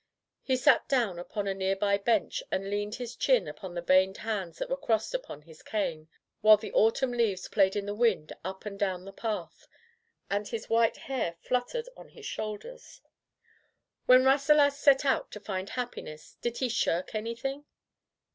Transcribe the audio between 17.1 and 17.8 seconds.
anything?"